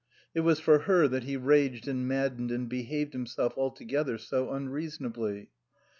It 0.33 0.39
was 0.39 0.59
for 0.59 0.79
her 0.79 1.07
that 1.07 1.25
he 1.25 1.37
raged 1.37 1.87
and 1.87 2.07
maddened 2.07 2.49
and 2.49 2.67
behaved 2.67 3.13
himself 3.13 3.55
altogether 3.55 4.17
so 4.17 4.51
unreasonably. 4.51 5.51